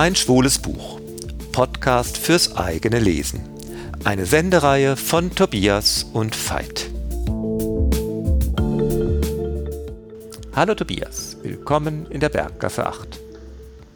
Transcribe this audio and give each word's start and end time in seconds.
Mein 0.00 0.14
schwules 0.14 0.60
Buch. 0.60 1.00
Podcast 1.50 2.18
fürs 2.18 2.56
eigene 2.56 3.00
Lesen. 3.00 3.40
Eine 4.04 4.26
Sendereihe 4.26 4.96
von 4.96 5.34
Tobias 5.34 6.04
und 6.12 6.36
Veit. 6.36 6.88
Hallo 10.54 10.76
Tobias, 10.76 11.36
willkommen 11.42 12.06
in 12.10 12.20
der 12.20 12.28
Berggasse 12.28 12.86
8. 12.86 13.18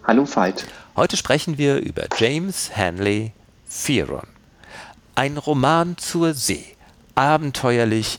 Hallo 0.02 0.27
Veit. 0.27 0.66
Heute 0.96 1.16
sprechen 1.16 1.56
wir 1.56 1.77
über 1.77 2.09
James 2.19 2.77
Hanley 2.77 3.30
Fearon. 3.64 4.27
Ein 5.14 5.37
Roman 5.37 5.96
zur 5.98 6.34
See. 6.34 6.64
Abenteuerlich, 7.14 8.19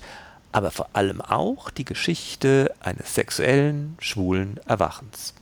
aber 0.54 0.72
vor 0.72 0.88
allem 0.94 1.20
auch 1.20 1.70
die 1.70 1.84
Geschichte 1.84 2.73
eines 2.80 3.13
sexuellen, 3.13 3.98
schwulen 4.00 4.62
Erwachens. 4.68 5.34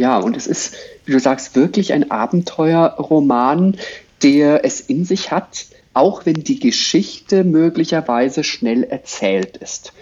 Ja, 0.00 0.16
und 0.16 0.34
es 0.34 0.46
ist, 0.46 0.76
wie 1.04 1.12
du 1.12 1.20
sagst, 1.20 1.54
wirklich 1.54 1.92
ein 1.92 2.10
Abenteuerroman, 2.10 3.76
der 4.22 4.64
es 4.64 4.80
in 4.80 5.04
sich 5.04 5.30
hat, 5.30 5.66
auch 5.92 6.24
wenn 6.24 6.42
die 6.42 6.58
Geschichte 6.58 7.44
möglicherweise 7.44 8.42
schnell 8.42 8.82
erzählt 8.82 9.58
ist. 9.58 9.92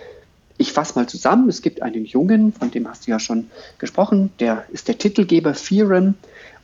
Ich 0.56 0.72
fasse 0.72 0.94
mal 0.94 1.08
zusammen. 1.08 1.48
Es 1.48 1.62
gibt 1.62 1.82
einen 1.82 2.04
Jungen, 2.04 2.52
von 2.52 2.70
dem 2.70 2.88
hast 2.88 3.08
du 3.08 3.10
ja 3.10 3.18
schon 3.18 3.50
gesprochen, 3.78 4.30
der 4.38 4.66
ist 4.70 4.86
der 4.86 4.98
Titelgeber 4.98 5.54
Fearon 5.54 6.14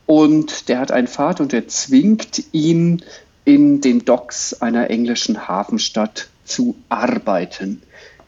und 0.07 0.69
der 0.69 0.79
hat 0.79 0.93
einen 0.93 1.09
Vater 1.09 1.43
und 1.43 1.51
der 1.51 1.67
zwingt 1.67 2.41
ihn 2.53 3.03
in 3.45 3.81
den 3.81 4.05
Docks 4.05 4.63
einer 4.63 4.91
englischen 4.91 5.49
Hafenstadt 5.49 6.29
zu 6.45 6.77
arbeiten. 6.89 7.83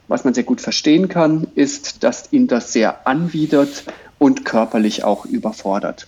Was 0.09 0.25
man 0.25 0.35
sehr 0.35 0.43
gut 0.43 0.61
verstehen 0.61 1.07
kann, 1.09 1.47
ist, 1.55 2.03
dass 2.03 2.33
ihn 2.33 2.49
das 2.49 2.73
sehr 2.73 3.07
anwidert 3.07 3.85
und 4.19 4.45
körperlich 4.45 5.05
auch 5.05 5.25
überfordert. 5.27 6.07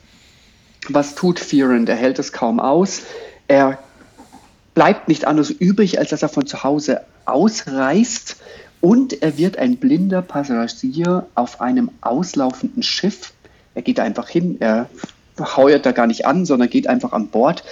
Was 0.89 1.15
tut 1.15 1.39
Fearon? 1.39 1.87
Der 1.87 1.97
hält 1.97 2.19
es 2.19 2.33
kaum 2.33 2.61
aus. 2.61 3.03
Er 3.47 3.79
bleibt 4.75 5.09
nicht 5.09 5.27
anders 5.27 5.51
übrig, 5.51 5.99
als 5.99 6.11
dass 6.11 6.23
er 6.23 6.29
von 6.29 6.47
zu 6.47 6.63
Hause 6.63 7.03
ausreist 7.27 8.37
und 8.81 9.23
er 9.23 9.37
wird 9.37 9.59
ein 9.59 9.77
blinder 9.77 10.23
Passagier 10.23 11.27
auf 11.35 11.61
einem 11.61 11.91
auslaufenden 12.01 12.83
Schiff. 12.83 13.33
Er 13.75 13.83
geht 13.83 14.01
einfach 14.01 14.29
hin, 14.29 14.57
er 14.61 14.89
heuert 15.57 15.85
da 15.85 15.93
gar 15.93 16.07
nicht 16.07 16.27
an, 16.27 16.47
sondern 16.47 16.71
geht 16.71 16.87
einfach 16.87 17.13
an 17.13 17.29
Bord 17.29 17.65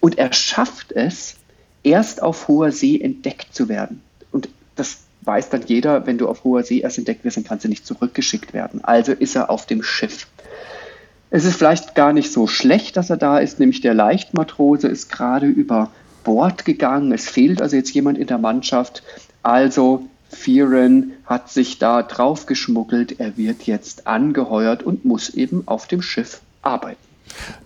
und 0.00 0.18
er 0.18 0.32
schafft 0.32 0.92
es, 0.92 1.36
erst 1.82 2.22
auf 2.22 2.48
hoher 2.48 2.72
See 2.72 3.00
entdeckt 3.00 3.54
zu 3.54 3.68
werden. 3.68 4.02
Und 4.30 4.48
das 4.76 4.98
weiß 5.24 5.50
dann 5.50 5.62
jeder, 5.66 6.06
wenn 6.06 6.18
du 6.18 6.28
auf 6.28 6.44
hoher 6.44 6.62
See 6.62 6.80
erst 6.80 6.98
entdeckt 6.98 7.24
wirst, 7.24 7.36
dann 7.36 7.44
kannst 7.44 7.64
du 7.64 7.68
nicht 7.68 7.86
zurückgeschickt 7.86 8.52
werden. 8.52 8.84
Also 8.84 9.12
ist 9.12 9.36
er 9.36 9.50
auf 9.50 9.66
dem 9.66 9.82
Schiff. 9.82 10.26
Es 11.30 11.44
ist 11.44 11.56
vielleicht 11.56 11.94
gar 11.94 12.12
nicht 12.12 12.30
so 12.30 12.46
schlecht, 12.46 12.96
dass 12.96 13.08
er 13.08 13.16
da 13.16 13.38
ist, 13.38 13.58
nämlich 13.58 13.80
der 13.80 13.94
Leichtmatrose 13.94 14.88
ist 14.88 15.10
gerade 15.10 15.46
über 15.46 15.90
Bord 16.24 16.64
gegangen. 16.64 17.12
Es 17.12 17.28
fehlt 17.28 17.62
also 17.62 17.76
jetzt 17.76 17.94
jemand 17.94 18.18
in 18.18 18.26
der 18.26 18.38
Mannschaft. 18.38 19.02
Also 19.42 20.06
Fearon 20.28 21.12
hat 21.24 21.50
sich 21.50 21.78
da 21.78 22.02
drauf 22.02 22.46
geschmuggelt. 22.46 23.18
Er 23.18 23.36
wird 23.36 23.62
jetzt 23.62 24.06
angeheuert 24.06 24.82
und 24.82 25.04
muss 25.04 25.30
eben 25.30 25.62
auf 25.66 25.86
dem 25.86 26.02
Schiff 26.02 26.40
arbeiten. 26.62 27.11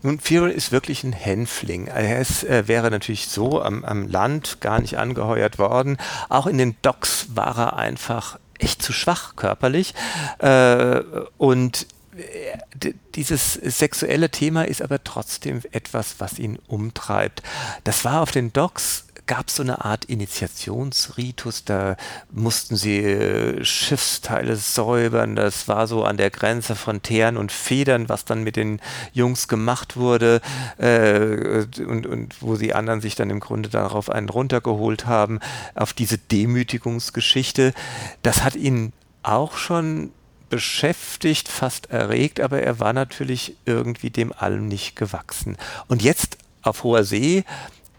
Nun, 0.03 0.21
Fearon 0.21 0.51
ist 0.51 0.73
wirklich 0.73 1.05
ein 1.05 1.13
Hänfling. 1.13 1.87
Er 1.89 2.21
ist, 2.21 2.45
äh, 2.45 2.69
wäre 2.69 2.91
natürlich 2.91 3.29
so 3.29 3.63
am, 3.63 3.85
am 3.85 4.09
Land 4.09 4.61
gar 4.61 4.81
nicht 4.81 4.99
angeheuert 4.99 5.59
worden. 5.59 5.97
Auch 6.29 6.47
in 6.47 6.59
den 6.59 6.77
Docks 6.83 7.29
war 7.35 7.59
er 7.59 7.77
einfach 7.77 8.39
echt 8.59 8.83
zu 8.83 8.93
schwach 8.93 9.37
körperlich. 9.37 9.95
Äh, 10.39 11.01
und 11.39 11.87
äh, 12.17 12.93
dieses 13.15 13.55
sexuelle 13.55 14.31
Thema 14.31 14.67
ist 14.67 14.83
aber 14.83 15.03
trotzdem 15.03 15.63
etwas, 15.73 16.17
was 16.19 16.39
ihn 16.39 16.59
umtreibt. 16.67 17.43
Das 17.85 18.05
war 18.05 18.23
auf 18.23 18.31
den 18.31 18.53
Docks 18.53 19.06
gab 19.27 19.49
es 19.49 19.57
so 19.57 19.63
eine 19.63 19.85
Art 19.85 20.05
Initiationsritus, 20.05 21.65
da 21.65 21.97
mussten 22.31 22.77
sie 22.77 22.99
äh, 22.99 23.65
Schiffsteile 23.65 24.57
säubern, 24.57 25.37
das 25.37 25.69
war 25.69 25.87
so 25.87 26.05
an 26.05 26.17
der 26.17 26.31
Grenze 26.31 26.77
von 26.77 27.03
Teeren 27.03 27.37
und 27.37 27.53
Federn, 27.53 28.09
was 28.09 28.25
dann 28.25 28.45
mit 28.45 28.57
den 28.57 28.81
Jungs 29.13 29.49
gemacht 29.49 29.97
wurde 29.97 30.41
äh, 30.79 31.67
und, 31.85 32.07
und 32.07 32.41
wo 32.41 32.57
die 32.57 32.75
anderen 32.75 33.01
sich 33.01 33.15
dann 33.15 33.31
im 33.31 33.41
Grunde 33.41 33.69
darauf 33.69 34.11
einen 34.11 34.29
runtergeholt 34.29 35.07
haben, 35.07 35.41
auf 35.75 35.93
diese 35.93 36.19
Demütigungsgeschichte. 36.19 37.75
Das 38.23 38.45
hat 38.45 38.55
ihn 38.55 38.93
auch 39.23 39.57
schon 39.57 40.13
beschäftigt, 40.49 41.49
fast 41.49 41.91
erregt, 41.91 42.41
aber 42.41 42.63
er 42.63 42.79
war 42.79 42.93
natürlich 42.93 43.57
irgendwie 43.65 44.11
dem 44.11 44.33
allem 44.33 44.69
nicht 44.69 44.95
gewachsen. 44.95 45.57
Und 45.89 46.03
jetzt 46.03 46.39
auf 46.63 46.85
hoher 46.85 47.05
See 47.05 47.45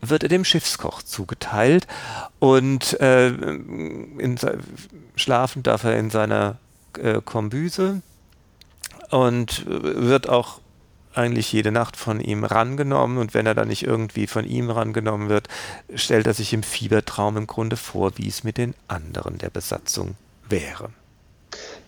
wird 0.02 0.24
er 0.24 0.30
dem 0.30 0.46
Schiffskoch 0.46 1.02
zugeteilt 1.02 1.88
und 2.40 3.00
äh, 3.00 3.28
in, 3.28 4.38
schlafen 5.16 5.64
darf 5.64 5.84
er 5.84 5.98
in 5.98 6.10
seiner 6.10 6.58
äh, 6.98 7.22
Kombüse 7.24 8.02
und 9.10 9.66
wird 9.68 10.30
auch 10.30 10.60
eigentlich 11.14 11.52
jede 11.52 11.72
Nacht 11.72 11.98
von 11.98 12.20
ihm 12.20 12.44
rangenommen 12.44 13.18
und 13.18 13.34
wenn 13.34 13.48
er 13.48 13.56
dann 13.56 13.70
nicht 13.70 13.84
irgendwie 13.84 14.28
von 14.28 14.46
ihm 14.46 14.70
rangenommen 14.70 15.30
wird, 15.30 15.48
stellt 15.96 16.28
er 16.28 16.34
sich 16.34 16.54
im 16.54 16.64
Fiebertraum 16.64 17.38
im 17.38 17.48
Grunde 17.48 17.76
vor, 17.76 18.18
wie 18.18 18.28
es 18.28 18.44
mit 18.44 18.58
den 18.58 18.76
anderen 18.88 19.40
der 19.40 19.50
Besatzung 19.50 20.16
wäre. 20.48 20.90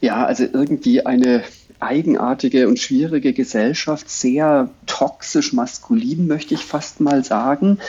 Ja, 0.02 0.26
also 0.26 0.44
irgendwie 0.44 1.06
eine 1.06 1.44
eigenartige 1.80 2.68
und 2.68 2.80
schwierige 2.80 3.34
Gesellschaft, 3.34 4.10
sehr 4.10 4.70
toxisch 4.86 5.54
maskulin, 5.54 6.28
möchte 6.28 6.54
ich 6.54 6.66
fast 6.66 7.00
mal 7.00 7.24
sagen. 7.24 7.80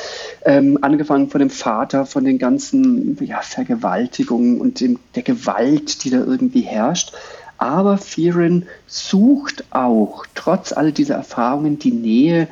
Ähm, 0.44 0.78
angefangen 0.82 1.28
von 1.28 1.40
dem 1.40 1.50
Vater, 1.50 2.06
von 2.06 2.24
den 2.24 2.38
ganzen 2.38 3.18
ja, 3.24 3.40
Vergewaltigungen 3.40 4.60
und 4.60 4.80
dem, 4.80 4.98
der 5.14 5.22
Gewalt, 5.22 6.04
die 6.04 6.10
da 6.10 6.18
irgendwie 6.18 6.62
herrscht. 6.62 7.12
Aber 7.58 7.98
Fearon 7.98 8.66
sucht 8.86 9.64
auch, 9.70 10.24
trotz 10.34 10.72
all 10.72 10.92
dieser 10.92 11.16
Erfahrungen, 11.16 11.78
die 11.78 11.92
Nähe 11.92 12.48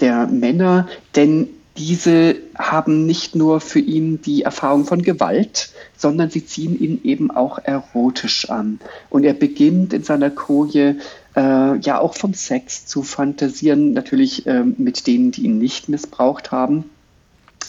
der 0.00 0.26
Männer, 0.26 0.88
denn 1.16 1.48
diese 1.76 2.36
haben 2.58 3.06
nicht 3.06 3.34
nur 3.34 3.60
für 3.60 3.78
ihn 3.78 4.20
die 4.20 4.42
Erfahrung 4.42 4.84
von 4.84 5.02
Gewalt, 5.02 5.70
sondern 5.96 6.30
sie 6.30 6.44
ziehen 6.44 6.78
ihn 6.78 7.00
eben 7.04 7.30
auch 7.30 7.58
erotisch 7.58 8.50
an. 8.50 8.80
Und 9.08 9.24
er 9.24 9.34
beginnt 9.34 9.92
in 9.92 10.02
seiner 10.02 10.30
Koje 10.30 10.96
äh, 11.36 11.78
ja 11.78 12.00
auch 12.00 12.14
vom 12.14 12.34
Sex 12.34 12.86
zu 12.86 13.02
fantasieren, 13.02 13.92
natürlich 13.92 14.46
äh, 14.46 14.64
mit 14.64 15.06
denen, 15.06 15.30
die 15.30 15.44
ihn 15.44 15.58
nicht 15.58 15.88
missbraucht 15.88 16.50
haben. 16.50 16.84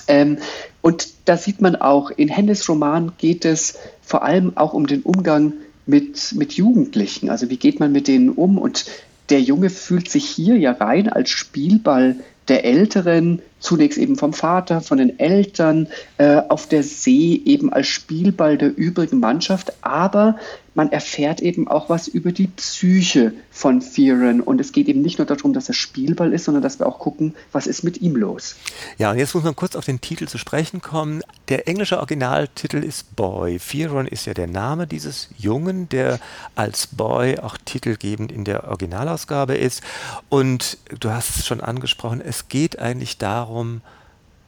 Ähm, 0.07 0.37
und 0.81 1.09
da 1.25 1.37
sieht 1.37 1.61
man 1.61 1.75
auch, 1.75 2.09
in 2.09 2.27
Hennes 2.27 2.67
Roman 2.67 3.13
geht 3.17 3.45
es 3.45 3.77
vor 4.01 4.23
allem 4.23 4.57
auch 4.57 4.73
um 4.73 4.87
den 4.87 5.03
Umgang 5.03 5.53
mit, 5.85 6.33
mit 6.35 6.53
Jugendlichen. 6.53 7.29
Also 7.29 7.49
wie 7.49 7.57
geht 7.57 7.79
man 7.79 7.91
mit 7.91 8.07
denen 8.07 8.29
um? 8.29 8.57
Und 8.57 8.85
der 9.29 9.41
Junge 9.41 9.69
fühlt 9.69 10.09
sich 10.09 10.25
hier 10.25 10.57
ja 10.57 10.71
rein 10.71 11.07
als 11.07 11.29
Spielball 11.29 12.15
der 12.51 12.65
Älteren, 12.65 13.41
zunächst 13.59 13.97
eben 13.97 14.17
vom 14.17 14.33
Vater, 14.33 14.81
von 14.81 14.97
den 14.97 15.19
Eltern, 15.19 15.87
äh, 16.17 16.41
auf 16.49 16.67
der 16.67 16.83
See 16.83 17.41
eben 17.45 17.71
als 17.71 17.87
Spielball 17.87 18.57
der 18.57 18.77
übrigen 18.77 19.21
Mannschaft, 19.21 19.71
aber 19.81 20.35
man 20.73 20.91
erfährt 20.91 21.41
eben 21.41 21.67
auch 21.67 21.89
was 21.89 22.07
über 22.07 22.31
die 22.31 22.47
Psyche 22.47 23.33
von 23.51 23.81
Fearon. 23.81 24.39
Und 24.39 24.61
es 24.61 24.71
geht 24.71 24.87
eben 24.87 25.01
nicht 25.01 25.17
nur 25.17 25.27
darum, 25.27 25.53
dass 25.53 25.67
er 25.67 25.73
Spielball 25.73 26.31
ist, 26.33 26.45
sondern 26.45 26.63
dass 26.63 26.79
wir 26.79 26.87
auch 26.87 26.99
gucken, 26.99 27.35
was 27.51 27.67
ist 27.67 27.83
mit 27.83 28.01
ihm 28.01 28.15
los. 28.15 28.55
Ja, 28.97 29.11
und 29.11 29.17
jetzt 29.17 29.35
muss 29.35 29.43
man 29.43 29.55
kurz 29.55 29.75
auf 29.75 29.85
den 29.85 29.99
Titel 29.99 30.27
zu 30.27 30.37
sprechen 30.37 30.81
kommen. 30.81 31.21
Der 31.49 31.67
englische 31.67 31.97
Originaltitel 31.97 32.77
ist 32.77 33.15
Boy. 33.15 33.59
Fearon 33.59 34.07
ist 34.07 34.25
ja 34.25 34.33
der 34.33 34.47
Name 34.47 34.87
dieses 34.87 35.29
Jungen, 35.37 35.89
der 35.89 36.19
als 36.55 36.87
Boy 36.87 37.37
auch 37.39 37.57
titelgebend 37.57 38.31
in 38.31 38.45
der 38.45 38.67
Originalausgabe 38.69 39.55
ist. 39.55 39.81
Und 40.29 40.77
du 40.99 41.09
hast 41.09 41.37
es 41.37 41.45
schon 41.45 41.61
angesprochen, 41.61 42.21
es 42.21 42.47
geht 42.47 42.79
eigentlich 42.79 43.17
darum, 43.17 43.81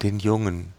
den 0.01 0.19
Jungen 0.19 0.73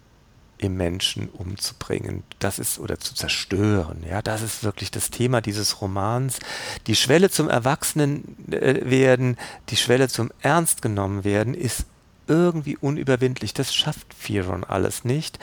im 0.64 0.76
Menschen 0.76 1.28
umzubringen. 1.28 2.22
Das 2.38 2.58
ist 2.58 2.78
oder 2.78 2.98
zu 2.98 3.14
zerstören. 3.14 4.04
Ja, 4.08 4.22
das 4.22 4.42
ist 4.42 4.64
wirklich 4.64 4.90
das 4.90 5.10
Thema 5.10 5.40
dieses 5.40 5.80
Romans. 5.80 6.38
Die 6.86 6.96
Schwelle 6.96 7.30
zum 7.30 7.48
Erwachsenen 7.48 8.36
äh, 8.50 8.88
werden, 8.88 9.36
die 9.68 9.76
Schwelle 9.76 10.08
zum 10.08 10.30
Ernst 10.40 10.82
genommen 10.82 11.24
werden, 11.24 11.54
ist 11.54 11.86
irgendwie 12.26 12.76
unüberwindlich. 12.76 13.54
Das 13.54 13.74
schafft 13.74 14.14
Fearon 14.14 14.64
alles 14.64 15.04
nicht. 15.04 15.38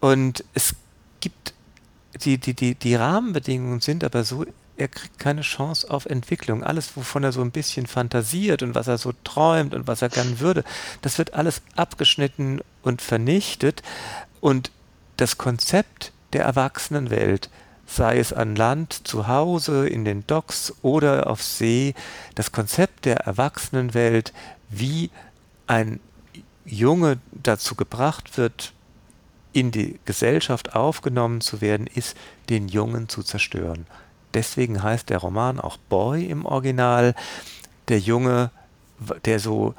Und 0.00 0.44
es 0.54 0.74
gibt 1.20 1.54
die, 2.24 2.38
die, 2.38 2.54
die, 2.54 2.74
die 2.74 2.94
Rahmenbedingungen 2.94 3.80
sind 3.80 4.04
aber 4.04 4.24
so 4.24 4.44
er 4.76 4.88
kriegt 4.88 5.18
keine 5.18 5.42
Chance 5.42 5.90
auf 5.90 6.06
Entwicklung. 6.06 6.64
Alles, 6.64 6.96
wovon 6.96 7.24
er 7.24 7.32
so 7.32 7.42
ein 7.42 7.50
bisschen 7.50 7.86
fantasiert 7.86 8.62
und 8.62 8.74
was 8.74 8.88
er 8.88 8.98
so 8.98 9.12
träumt 9.24 9.74
und 9.74 9.86
was 9.86 10.02
er 10.02 10.08
gern 10.08 10.40
würde, 10.40 10.64
das 11.02 11.18
wird 11.18 11.34
alles 11.34 11.62
abgeschnitten 11.76 12.60
und 12.82 13.02
vernichtet. 13.02 13.82
Und 14.42 14.72
das 15.18 15.38
Konzept 15.38 16.12
der 16.32 16.42
Erwachsenenwelt, 16.42 17.48
sei 17.86 18.18
es 18.18 18.32
an 18.32 18.56
Land, 18.56 19.06
zu 19.06 19.28
Hause, 19.28 19.88
in 19.88 20.04
den 20.04 20.26
Docks 20.26 20.74
oder 20.82 21.28
auf 21.28 21.40
See, 21.40 21.94
das 22.34 22.50
Konzept 22.50 23.04
der 23.04 23.18
Erwachsenenwelt 23.18 24.32
wie 24.68 25.10
ein 25.68 26.00
Junge 26.64 27.18
dazu 27.30 27.76
gebracht 27.76 28.36
wird, 28.36 28.72
in 29.52 29.70
die 29.70 30.00
Gesellschaft 30.06 30.74
aufgenommen 30.74 31.40
zu 31.40 31.60
werden, 31.60 31.86
ist, 31.86 32.16
den 32.48 32.66
Jungen 32.66 33.08
zu 33.08 33.22
zerstören. 33.22 33.86
Deswegen 34.34 34.82
heißt 34.82 35.08
der 35.08 35.18
Roman 35.18 35.60
auch 35.60 35.76
Boy 35.76 36.26
im 36.26 36.46
Original. 36.46 37.14
Der 37.86 38.00
Junge, 38.00 38.50
der 39.24 39.38
so 39.38 39.76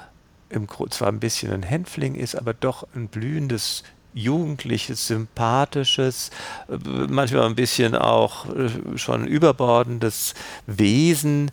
im, 0.50 0.70
zwar 0.90 1.10
ein 1.10 1.20
bisschen 1.20 1.52
ein 1.52 1.64
Hänfling 1.64 2.16
ist, 2.16 2.36
aber 2.36 2.54
doch 2.54 2.88
ein 2.96 3.10
blühendes 3.10 3.84
jugendliches, 4.14 5.08
sympathisches, 5.08 6.30
äh, 6.70 6.78
manchmal 7.10 7.46
ein 7.46 7.56
bisschen 7.56 7.96
auch 7.96 8.46
äh, 8.54 8.98
schon 8.98 9.28
überbordendes 9.28 10.34
Wesen, 10.68 11.52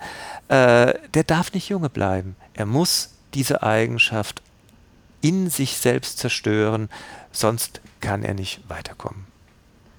äh, 0.49 0.95
der 1.15 1.25
darf 1.25 1.53
nicht 1.53 1.69
Junge 1.69 1.89
bleiben. 1.89 2.37
Er 2.55 2.67
muss 2.67 3.15
diese 3.35 3.62
Eigenschaft 3.62 4.43
in 5.23 5.51
sich 5.51 5.77
selbst 5.77 6.19
zerstören, 6.19 6.89
sonst 7.33 7.81
kann 8.01 8.23
er 8.23 8.35
nicht 8.35 8.61
weiterkommen. 8.69 9.27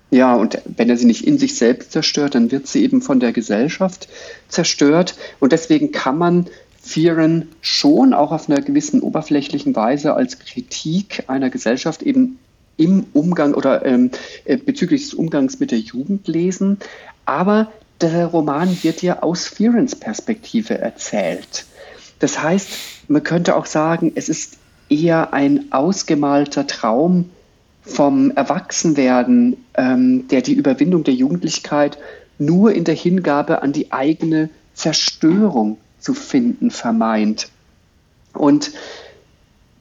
Ja, 0.10 0.36
und 0.36 0.62
wenn 0.66 0.90
er 0.90 0.98
sie 0.98 1.06
nicht 1.06 1.26
in 1.26 1.38
sich 1.38 1.56
selbst 1.56 1.94
zerstört, 1.94 2.36
dann 2.36 2.52
wird 2.52 2.68
sie 2.68 2.84
eben 2.84 3.02
von 3.02 3.22
der 3.22 3.32
Gesellschaft 3.32 4.10
zerstört. 4.50 5.16
Und 5.40 5.54
deswegen 5.54 5.94
kann 5.94 6.18
man 6.18 6.48
Fearon 6.82 7.48
schon 7.62 8.14
auch 8.14 8.34
auf 8.34 8.50
einer 8.50 8.60
gewissen 8.60 9.02
oberflächlichen 9.02 9.74
Weise 9.74 10.14
als 10.14 10.40
Kritik 10.40 11.24
einer 11.28 11.50
Gesellschaft 11.50 12.02
eben 12.02 12.40
im 12.82 13.06
Umgang 13.14 13.54
oder 13.54 13.86
ähm, 13.86 14.12
äh, 14.46 14.58
bezüglich 14.58 15.04
des 15.04 15.14
Umgangs 15.14 15.60
mit 15.60 15.72
der 15.72 15.80
Jugend 15.80 16.28
lesen. 16.28 16.80
Aber 17.26 17.72
der 18.02 18.26
Roman 18.26 18.76
wird 18.82 19.04
ja 19.04 19.22
aus 19.22 19.48
Fearons 19.48 19.96
Perspektive 19.96 20.80
erzählt. 20.80 21.66
Das 22.20 22.42
heißt, 22.42 22.70
man 23.08 23.24
könnte 23.24 23.56
auch 23.56 23.68
sagen, 23.68 24.12
es 24.16 24.30
ist 24.30 24.58
eher 24.90 25.34
ein 25.34 25.72
ausgemalter 25.72 26.66
Traum 26.68 27.30
vom 27.84 28.32
Erwachsenwerden, 28.32 29.58
ähm, 29.76 30.28
der 30.28 30.42
die 30.42 30.54
Überwindung 30.54 31.04
der 31.04 31.14
Jugendlichkeit 31.14 31.98
nur 32.38 32.74
in 32.74 32.84
der 32.84 32.96
Hingabe 32.96 33.62
an 33.62 33.74
die 33.74 33.92
eigene 33.92 34.50
Zerstörung 34.74 35.78
zu 36.00 36.14
finden 36.14 36.72
vermeint. 36.72 37.50
Und 38.34 38.72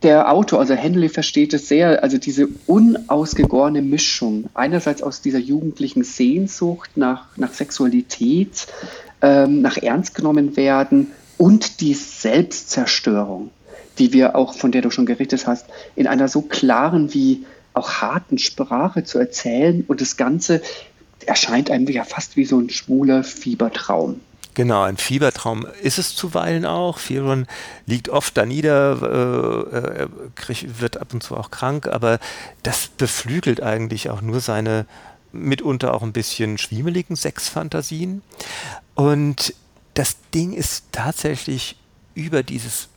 der 0.02 0.32
Autor, 0.32 0.60
also 0.60 0.74
Henley, 0.74 1.08
versteht 1.08 1.52
es 1.52 1.68
sehr, 1.68 2.02
also 2.02 2.18
diese 2.18 2.48
unausgegorene 2.66 3.82
Mischung, 3.82 4.48
einerseits 4.54 5.02
aus 5.02 5.20
dieser 5.20 5.38
jugendlichen 5.38 6.04
Sehnsucht 6.04 6.90
nach, 6.96 7.36
nach 7.36 7.52
Sexualität, 7.52 8.66
ähm, 9.20 9.60
nach 9.60 9.76
ernst 9.76 10.14
genommen 10.14 10.56
werden 10.56 11.08
und 11.36 11.80
die 11.80 11.94
Selbstzerstörung, 11.94 13.50
die 13.98 14.12
wir 14.12 14.36
auch, 14.36 14.54
von 14.54 14.72
der 14.72 14.82
du 14.82 14.90
schon 14.90 15.06
gerichtet 15.06 15.46
hast, 15.46 15.66
in 15.96 16.06
einer 16.06 16.28
so 16.28 16.42
klaren 16.42 17.12
wie 17.12 17.44
auch 17.74 18.00
harten 18.00 18.38
Sprache 18.38 19.04
zu 19.04 19.18
erzählen 19.18 19.84
und 19.86 20.00
das 20.00 20.16
Ganze 20.16 20.62
erscheint 21.26 21.70
einem 21.70 21.86
ja 21.86 22.04
fast 22.04 22.36
wie 22.36 22.44
so 22.44 22.58
ein 22.58 22.70
schwuler 22.70 23.22
Fiebertraum. 23.22 24.20
Genau, 24.60 24.82
ein 24.82 24.98
Fiebertraum 24.98 25.66
ist 25.80 25.96
es 25.96 26.14
zuweilen 26.14 26.66
auch. 26.66 26.98
Firon 26.98 27.46
liegt 27.86 28.10
oft 28.10 28.36
da 28.36 28.44
nieder, 28.44 28.92
äh, 29.72 30.06
wird 30.78 30.98
ab 30.98 31.14
und 31.14 31.22
zu 31.22 31.34
auch 31.34 31.50
krank, 31.50 31.86
aber 31.86 32.18
das 32.62 32.88
beflügelt 32.88 33.62
eigentlich 33.62 34.10
auch 34.10 34.20
nur 34.20 34.40
seine 34.40 34.84
mitunter 35.32 35.94
auch 35.94 36.02
ein 36.02 36.12
bisschen 36.12 36.58
schwiemeligen 36.58 37.16
Sexfantasien. 37.16 38.20
Und 38.94 39.54
das 39.94 40.18
Ding 40.34 40.52
ist 40.52 40.84
tatsächlich 40.92 41.76
über 42.12 42.42
dieses 42.42 42.90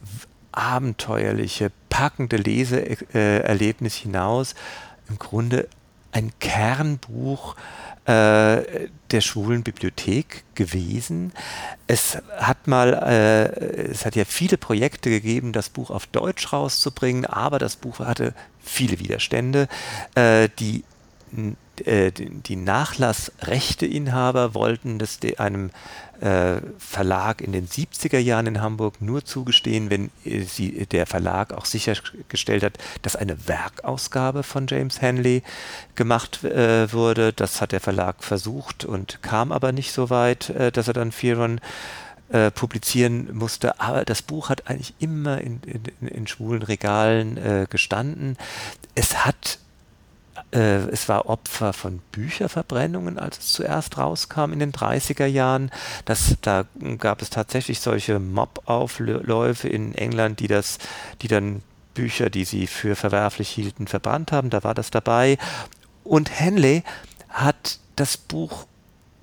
abenteuerliche, 0.52 1.72
packende 1.88 2.36
Leseerlebnis 2.36 3.96
hinaus 3.96 4.54
im 5.08 5.18
Grunde 5.18 5.70
ein 6.14 6.32
Kernbuch 6.40 7.56
äh, 8.06 8.90
der 9.12 9.22
schwulen 9.22 9.64
Bibliothek 9.64 10.44
gewesen. 10.56 11.32
Es 11.88 12.18
hat 12.38 12.68
mal, 12.68 12.94
äh, 12.94 13.92
es 13.92 14.06
hat 14.06 14.16
ja 14.16 14.26
viele 14.26 14.58
Projekte 14.58 15.10
gegeben, 15.10 15.54
das 15.54 15.70
Buch 15.70 15.90
auf 15.90 16.08
Deutsch 16.08 16.52
rauszubringen, 16.52 17.26
aber 17.26 17.60
das 17.60 17.76
Buch 17.76 18.00
hatte 18.00 18.34
viele 18.62 19.00
Widerstände. 19.00 19.68
Äh, 20.16 20.50
die 20.60 20.84
die 21.80 22.56
Nachlassrechteinhaber 22.56 24.54
wollten 24.54 25.00
das 25.00 25.20
einem 25.38 25.72
äh, 26.22 26.62
Verlag 26.78 27.42
in 27.42 27.52
den 27.52 27.68
70er 27.68 28.18
Jahren 28.18 28.48
in 28.48 28.62
Hamburg 28.62 29.02
nur 29.02 29.26
zugestehen, 29.26 29.90
wenn 29.90 30.10
äh, 30.24 30.42
sie, 30.44 30.86
der 30.86 31.06
Verlag 31.06 31.52
auch 31.54 31.66
sichergestellt 31.66 32.64
hat, 32.64 32.78
dass 33.02 33.16
eine 33.16 33.48
Werkausgabe 33.48 34.44
von 34.44 34.68
James 34.68 35.02
Hanley 35.02 35.44
gemacht 35.96 36.44
äh, 36.44 36.92
wurde. 36.94 37.34
Das 37.34 37.60
hat 37.60 37.74
der 37.74 37.82
Verlag 37.82 38.24
versucht 38.24 38.86
und 38.86 39.22
kam 39.22 39.52
aber 39.52 39.72
nicht 39.72 39.92
so 39.92 40.10
weit, 40.10 40.50
äh, 40.52 40.72
dass 40.72 40.88
er 40.88 40.94
dann 40.94 41.12
Firon 41.12 41.60
äh, 42.30 42.52
publizieren 42.52 43.36
musste. 43.36 43.82
Aber 43.82 44.06
das 44.06 44.22
Buch 44.22 44.50
hat 44.50 44.70
eigentlich 44.70 44.94
immer 45.00 45.42
in, 45.42 45.62
in, 45.66 46.08
in 46.08 46.28
schwulen 46.28 46.64
Regalen 46.64 47.38
äh, 47.38 47.68
gestanden. 47.70 48.38
Es 48.96 49.26
hat 49.26 49.58
äh, 49.58 49.63
es 50.60 51.10
war 51.10 51.30
Opfer 51.30 51.74
von 51.74 52.00
Bücherverbrennungen, 52.12 53.18
als 53.18 53.40
es 53.40 53.54
zuerst 53.54 53.98
rauskam 53.98 54.54
in 54.54 54.60
den 54.60 54.72
30er 54.72 55.26
Jahren. 55.26 55.72
Das, 56.06 56.38
da 56.42 56.66
gab 57.00 57.22
es 57.22 57.32
tatsächlich 57.32 57.80
solche 57.80 58.20
Mob-Aufläufe 58.20 59.68
in 59.68 59.96
England, 59.96 60.40
die 60.40 60.48
das, 60.48 60.78
die 61.22 61.28
dann 61.28 61.64
Bücher, 61.96 62.30
die 62.30 62.46
sie 62.46 62.68
für 62.68 62.96
verwerflich 62.96 63.50
hielten, 63.50 63.88
verbrannt 63.88 64.32
haben. 64.32 64.50
Da 64.50 64.64
war 64.64 64.76
das 64.76 64.92
dabei. 64.92 65.38
Und 66.04 66.40
Henley 66.40 66.84
hat 67.30 67.80
das 67.96 68.18
Buch 68.18 68.68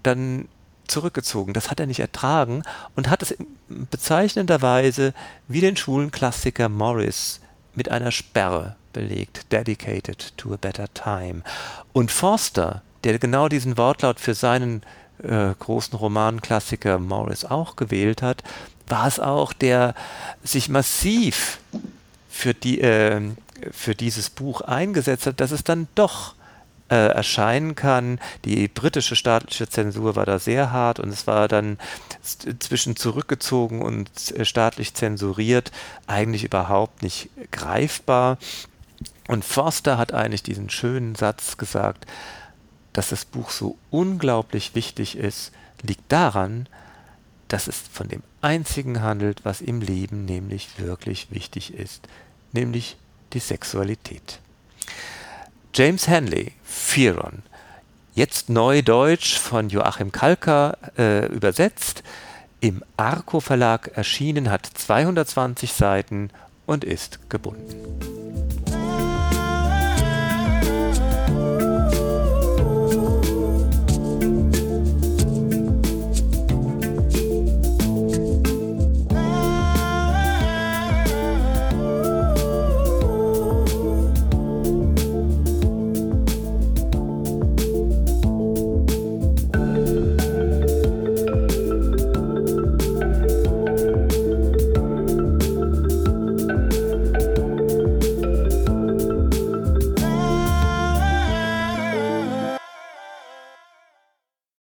dann 0.02 0.48
zurückgezogen. 0.88 1.52
Das 1.54 1.70
hat 1.70 1.78
er 1.78 1.86
nicht 1.86 2.00
ertragen 2.00 2.64
und 2.96 3.08
hat 3.08 3.22
es 3.22 3.36
bezeichnenderweise 3.68 5.14
wie 5.46 5.60
den 5.60 5.76
Schulenklassiker 5.76 6.68
Morris 6.68 7.40
mit 7.74 7.88
einer 7.88 8.10
Sperre 8.10 8.76
belegt, 8.92 9.52
dedicated 9.52 10.36
to 10.36 10.52
a 10.52 10.56
better 10.56 10.92
time. 10.94 11.42
Und 11.92 12.10
Forster, 12.10 12.82
der 13.04 13.18
genau 13.18 13.48
diesen 13.48 13.76
Wortlaut 13.76 14.20
für 14.20 14.34
seinen 14.34 14.82
äh, 15.22 15.54
großen 15.58 15.98
Romanklassiker 15.98 16.98
Morris 16.98 17.44
auch 17.44 17.76
gewählt 17.76 18.22
hat, 18.22 18.42
war 18.86 19.06
es 19.06 19.20
auch, 19.20 19.52
der 19.52 19.94
sich 20.42 20.68
massiv 20.68 21.58
für, 22.28 22.54
die, 22.54 22.80
äh, 22.80 23.20
für 23.70 23.94
dieses 23.94 24.30
Buch 24.30 24.62
eingesetzt 24.62 25.26
hat, 25.26 25.40
dass 25.40 25.50
es 25.50 25.64
dann 25.64 25.88
doch 25.94 26.34
äh, 26.90 26.94
erscheinen 26.94 27.74
kann. 27.74 28.18
Die 28.44 28.66
britische 28.68 29.16
staatliche 29.16 29.68
Zensur 29.68 30.16
war 30.16 30.26
da 30.26 30.38
sehr 30.38 30.72
hart 30.72 30.98
und 30.98 31.10
es 31.10 31.26
war 31.26 31.48
dann 31.48 31.78
zwischen 32.58 32.96
zurückgezogen 32.96 33.82
und 33.82 34.10
äh, 34.32 34.44
staatlich 34.44 34.94
zensuriert 34.94 35.70
eigentlich 36.06 36.44
überhaupt 36.44 37.02
nicht 37.02 37.30
greifbar. 37.52 38.38
Und 39.30 39.44
Forster 39.44 39.96
hat 39.96 40.12
eigentlich 40.12 40.42
diesen 40.42 40.70
schönen 40.70 41.14
Satz 41.14 41.56
gesagt, 41.56 42.04
dass 42.92 43.10
das 43.10 43.24
Buch 43.24 43.50
so 43.50 43.78
unglaublich 43.88 44.74
wichtig 44.74 45.16
ist, 45.16 45.52
liegt 45.82 46.10
daran, 46.10 46.68
dass 47.46 47.68
es 47.68 47.78
von 47.78 48.08
dem 48.08 48.24
einzigen 48.40 49.02
handelt, 49.02 49.44
was 49.44 49.60
im 49.60 49.82
Leben 49.82 50.24
nämlich 50.24 50.80
wirklich 50.80 51.30
wichtig 51.30 51.72
ist, 51.74 52.08
nämlich 52.50 52.96
die 53.32 53.38
Sexualität. 53.38 54.40
James 55.74 56.08
Hanley, 56.08 56.50
Phiron, 56.64 57.44
jetzt 58.16 58.48
neu 58.48 58.82
Deutsch 58.82 59.38
von 59.38 59.68
Joachim 59.68 60.10
Kalker 60.10 60.76
äh, 60.98 61.26
übersetzt, 61.26 62.02
im 62.60 62.82
Arco 62.96 63.38
Verlag 63.38 63.92
erschienen, 63.94 64.50
hat 64.50 64.66
220 64.66 65.72
Seiten 65.72 66.30
und 66.66 66.82
ist 66.82 67.30
gebunden. 67.30 68.19